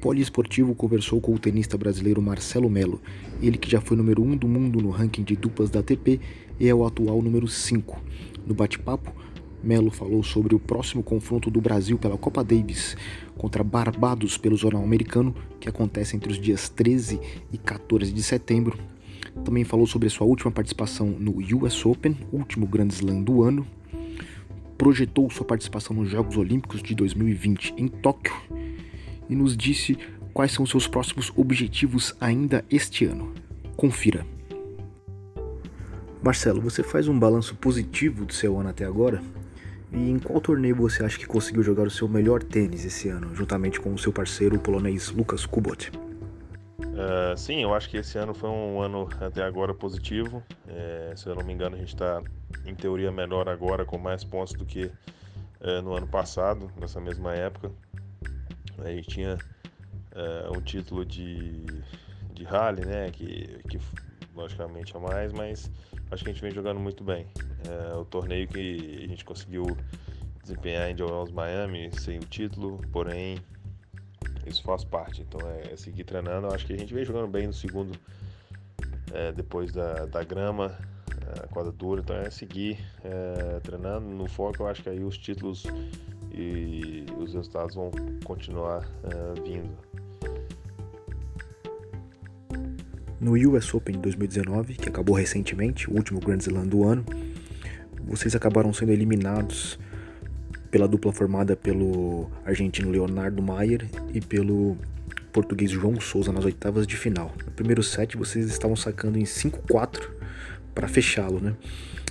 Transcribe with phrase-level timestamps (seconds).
[0.00, 3.00] poliesportivo conversou com o tenista brasileiro Marcelo Melo,
[3.42, 6.20] ele que já foi número 1 um do mundo no ranking de duplas da ATP
[6.58, 8.00] e é o atual número 5.
[8.46, 9.12] No bate-papo,
[9.62, 12.96] Melo falou sobre o próximo confronto do Brasil pela Copa Davis
[13.36, 17.20] contra Barbados pelo Jornal Americano, que acontece entre os dias 13
[17.52, 18.78] e 14 de setembro.
[19.44, 23.66] Também falou sobre sua última participação no US Open, último Grand Slam do ano.
[24.76, 28.32] Projetou sua participação nos Jogos Olímpicos de 2020 em Tóquio
[29.28, 29.98] e nos disse
[30.32, 33.34] quais são seus próximos objetivos ainda este ano.
[33.76, 34.24] Confira.
[36.22, 39.22] Marcelo, você faz um balanço positivo do seu ano até agora?
[39.92, 43.34] E em qual torneio você acha que conseguiu jogar o seu melhor tênis esse ano,
[43.34, 45.90] juntamente com o seu parceiro polonês Lucas Kubot?
[46.78, 50.42] Uh, sim, eu acho que esse ano foi um ano até agora positivo.
[50.66, 52.20] É, se eu não me engano, a gente está
[52.66, 54.90] em teoria melhor agora, com mais pontos do que
[55.60, 57.70] é, no ano passado, nessa mesma época.
[58.84, 61.64] A gente tinha uh, um título de,
[62.32, 63.10] de rally, né?
[63.10, 63.80] Que, que
[64.34, 65.70] logicamente é mais, mas
[66.10, 67.26] acho que a gente vem jogando muito bem.
[67.66, 69.76] Uh, o torneio que a gente conseguiu
[70.42, 73.38] desempenhar em Joel's Miami sem o título, porém
[74.46, 75.22] isso faz parte.
[75.22, 76.46] Então é, é seguir treinando.
[76.48, 77.98] Acho que a gente vem jogando bem no segundo,
[79.12, 80.76] é, depois da, da grama,
[81.42, 82.00] a quadra dura.
[82.00, 84.06] Então é seguir é, treinando.
[84.06, 85.64] No foco, eu acho que aí os títulos
[86.38, 87.90] e os resultados vão
[88.24, 89.76] continuar uh, vindo.
[93.20, 97.04] No US Open de 2019, que acabou recentemente, o último Grand Slam do ano,
[98.04, 99.76] vocês acabaram sendo eliminados
[100.70, 104.76] pela dupla formada pelo argentino Leonardo Maier e pelo
[105.32, 107.32] português João Souza nas oitavas de final.
[107.44, 110.08] No primeiro set vocês estavam sacando em 5-4
[110.74, 111.54] para fechá-lo, né?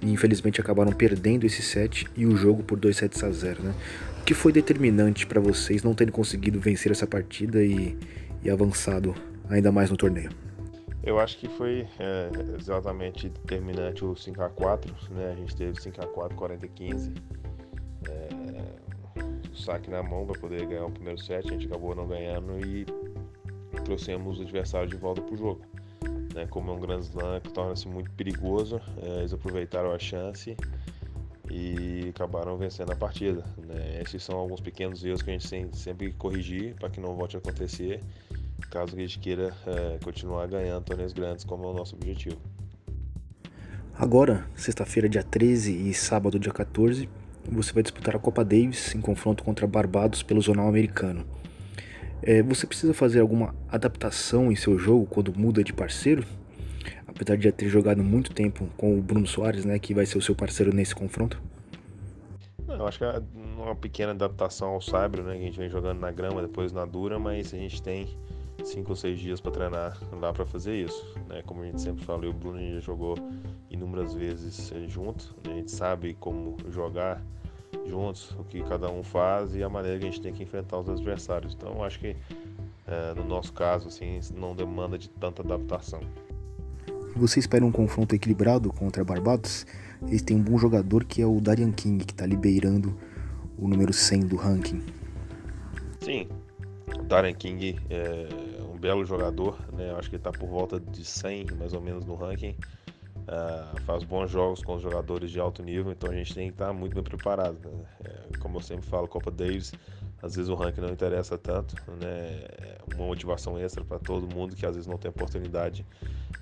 [0.00, 3.74] E infelizmente acabaram perdendo esse set e o jogo por 2 sets a 0, né?
[4.20, 7.96] O que foi determinante para vocês não terem conseguido vencer essa partida e,
[8.42, 9.14] e avançado
[9.48, 10.30] ainda mais no torneio?
[11.02, 15.32] Eu acho que foi é, exatamente determinante o 5x4, né?
[15.32, 17.14] A gente teve 5x4, 40 e 15.
[18.08, 18.28] É,
[19.50, 22.58] o saque na mão para poder ganhar o primeiro set, a gente acabou não ganhando
[22.64, 22.86] e
[23.84, 25.62] trouxemos o adversário de volta para o jogo
[26.38, 30.56] né, como é um grande slam que torna-se muito perigoso, é, eles aproveitaram a chance
[31.50, 33.44] e acabaram vencendo a partida.
[33.66, 34.00] Né?
[34.00, 37.40] Esses são alguns pequenos erros que a gente sempre corrigir para que não volte a
[37.40, 38.00] acontecer,
[38.70, 42.38] caso a gente queira é, continuar ganhando torneios grandes, como é o nosso objetivo.
[43.94, 47.08] Agora, sexta-feira, dia 13 e sábado, dia 14,
[47.50, 51.26] você vai disputar a Copa Davis em confronto contra Barbados pelo Zonal Americano.
[52.22, 56.24] É, você precisa fazer alguma adaptação em seu jogo quando muda de parceiro?
[57.06, 60.18] Apesar de já ter jogado muito tempo com o Bruno Soares, né, que vai ser
[60.18, 61.40] o seu parceiro nesse confronto?
[62.68, 63.22] Eu acho que é
[63.56, 66.84] uma pequena adaptação ao Saibro, né, que a gente vem jogando na grama, depois na
[66.84, 68.08] dura, mas a gente tem
[68.64, 71.42] cinco ou seis dias para treinar lá para fazer isso, né?
[71.46, 73.14] Como a gente sempre fala, o Bruno já jogou
[73.70, 75.52] inúmeras vezes junto, né?
[75.52, 77.22] a gente sabe como jogar
[77.88, 80.78] juntos, o que cada um faz e a maneira que a gente tem que enfrentar
[80.78, 81.54] os adversários.
[81.54, 82.16] Então, acho que
[82.86, 86.00] é, no nosso caso, assim, não demanda de tanta adaptação.
[87.16, 89.66] Você espera um confronto equilibrado contra Barbados?
[90.02, 92.96] Eles têm um bom jogador que é o Darian King, que está liberando
[93.58, 94.82] o número 100 do ranking.
[96.00, 96.28] Sim,
[96.96, 98.28] o Darian King é
[98.72, 99.92] um belo jogador, né?
[99.98, 102.54] Acho que ele está por volta de 100 mais ou menos no ranking.
[103.28, 106.54] Uh, faz bons jogos com os jogadores de alto nível, então a gente tem que
[106.54, 107.58] estar muito bem preparado.
[107.68, 107.84] Né?
[108.04, 109.74] É, como eu sempre falo, Copa Davis,
[110.22, 112.40] às vezes o ranking não interessa tanto, né?
[112.58, 115.84] É uma motivação extra para todo mundo que às vezes não tem oportunidade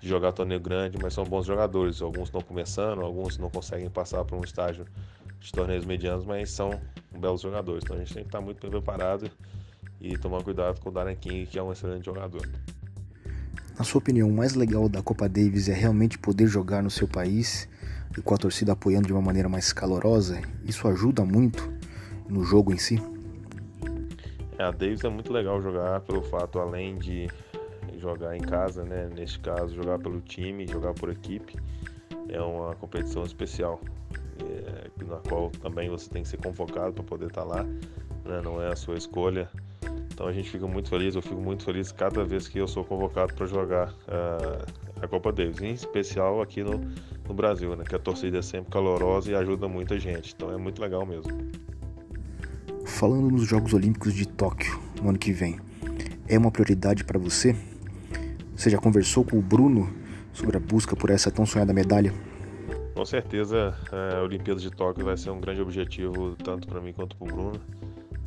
[0.00, 2.00] de jogar torneio grande, mas são bons jogadores.
[2.00, 4.86] Alguns estão começando, alguns não conseguem passar por um estágio
[5.38, 6.80] de torneios medianos, mas são
[7.12, 7.84] belos jogadores.
[7.84, 9.30] Então a gente tem que estar muito bem preparado
[10.00, 12.48] e tomar cuidado com o Darren King, que é um excelente jogador.
[13.80, 17.08] Na sua opinião, o mais legal da Copa Davis é realmente poder jogar no seu
[17.08, 17.66] país
[18.14, 20.38] e com a torcida apoiando de uma maneira mais calorosa?
[20.66, 21.72] Isso ajuda muito
[22.28, 23.00] no jogo em si?
[24.58, 27.26] É, a Davis é muito legal jogar pelo fato, além de
[27.96, 29.08] jogar em casa, né?
[29.16, 31.56] Neste caso, jogar pelo time, jogar por equipe,
[32.28, 33.80] é uma competição especial,
[34.44, 38.42] é, na qual também você tem que ser convocado para poder estar tá lá, né?
[38.44, 39.48] não é a sua escolha.
[40.20, 42.84] Então a gente fica muito feliz, eu fico muito feliz cada vez que eu sou
[42.84, 44.70] convocado para jogar uh,
[45.00, 46.78] a Copa Davis, em especial aqui no,
[47.26, 47.84] no Brasil, né?
[47.88, 51.32] Que a torcida é sempre calorosa e ajuda muita gente, então é muito legal mesmo.
[52.84, 55.58] Falando nos Jogos Olímpicos de Tóquio no ano que vem,
[56.28, 57.56] é uma prioridade para você?
[58.54, 59.90] Você já conversou com o Bruno
[60.34, 62.12] sobre a busca por essa tão sonhada medalha?
[62.94, 67.16] Com certeza, a Olimpíada de Tóquio vai ser um grande objetivo tanto para mim quanto
[67.16, 67.60] para o Bruno.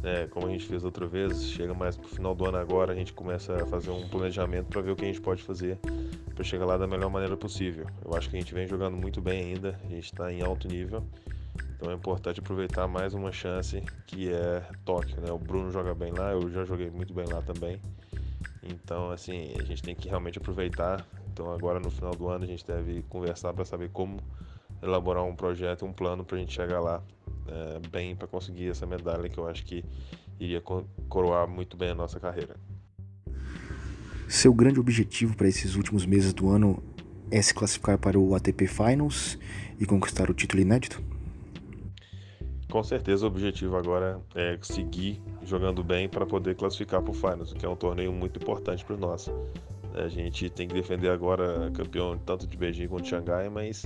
[0.03, 2.95] É, como a gente fez outra vez, chega mais pro final do ano agora, a
[2.95, 5.79] gente começa a fazer um planejamento para ver o que a gente pode fazer
[6.35, 7.87] para chegar lá da melhor maneira possível.
[8.03, 10.67] Eu acho que a gente vem jogando muito bem ainda, a gente está em alto
[10.67, 11.03] nível,
[11.77, 15.31] então é importante aproveitar mais uma chance que é Tóquio, né?
[15.31, 17.81] O Bruno joga bem lá, eu já joguei muito bem lá também.
[18.61, 21.05] Então, assim, a gente tem que realmente aproveitar.
[21.31, 24.17] Então, agora no final do ano, a gente deve conversar para saber como
[24.81, 27.01] elaborar um projeto, um plano para a gente chegar lá
[27.47, 29.83] é, bem para conseguir essa medalha que eu acho que
[30.39, 30.61] iria
[31.09, 32.55] coroar muito bem a nossa carreira.
[34.27, 36.81] Seu grande objetivo para esses últimos meses do ano
[37.29, 39.37] é se classificar para o ATP Finals
[39.79, 41.03] e conquistar o título inédito?
[42.69, 47.53] Com certeza o objetivo agora é seguir jogando bem para poder classificar para o Finals,
[47.53, 49.29] que é um torneio muito importante para nós.
[49.93, 53.85] A gente tem que defender agora campeão tanto de Beijing quanto de Xangai, mas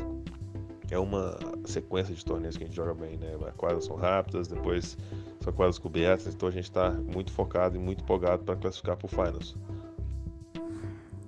[0.89, 3.36] é uma sequência de torneios que a gente joga bem, né?
[3.48, 4.98] As quadras são rápidas, depois
[5.42, 9.06] são quadras cobertas, então a gente está muito focado e muito empolgado para classificar para
[9.06, 9.56] o Finals.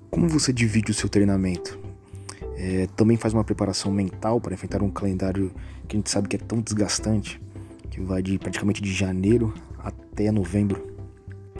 [0.10, 1.78] Como você divide o seu treinamento?
[2.56, 5.52] É, também faz uma preparação mental para enfrentar um calendário
[5.88, 7.42] que a gente sabe que é tão desgastante,
[7.90, 10.90] que vai de praticamente de janeiro até novembro.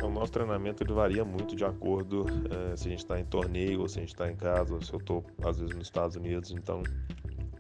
[0.02, 3.82] O nosso treinamento ele varia muito de acordo é, se a gente está em torneio
[3.82, 6.16] ou se a gente está em casa, ou se eu estou às vezes nos Estados
[6.16, 6.84] Unidos, então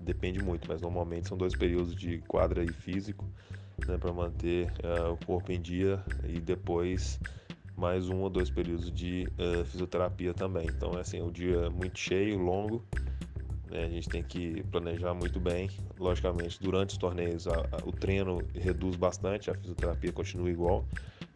[0.10, 3.24] depende muito, mas normalmente são dois períodos de quadra e físico,
[3.88, 7.20] né, para manter uh, o corpo em dia e depois
[7.78, 10.68] mais um ou dois períodos de uh, fisioterapia também.
[10.68, 12.84] Então, é assim, o dia é muito cheio, longo,
[13.70, 15.70] né, a gente tem que planejar muito bem.
[16.00, 20.84] Logicamente, durante os torneios a, a, o treino reduz bastante, a fisioterapia continua igual,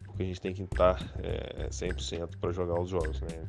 [0.04, 3.20] porque a gente tem que estar é, 100% para jogar os jogos.
[3.20, 3.46] Né?